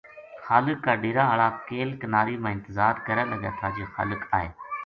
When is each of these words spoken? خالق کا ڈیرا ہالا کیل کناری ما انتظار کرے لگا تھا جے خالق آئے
خالق 0.45 0.77
کا 0.85 0.93
ڈیرا 1.01 1.23
ہالا 1.29 1.47
کیل 1.67 1.89
کناری 2.01 2.35
ما 2.43 2.49
انتظار 2.55 2.95
کرے 3.05 3.23
لگا 3.31 3.49
تھا 3.59 3.67
جے 3.75 3.85
خالق 3.93 4.21
آئے 4.37 4.49